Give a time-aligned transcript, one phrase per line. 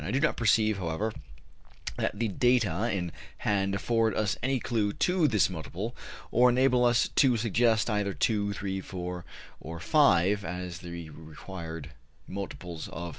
[0.03, 1.13] I do not perceive, however,
[1.95, 5.95] that the data in hand afford us any clue to this multiple,
[6.31, 9.23] or enable us to suggest either 2, 3, 4,
[9.59, 11.91] or 5 as the required
[12.27, 13.09] multiple of 37.